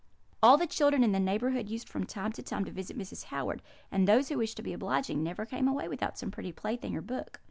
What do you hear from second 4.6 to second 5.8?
be obliging never came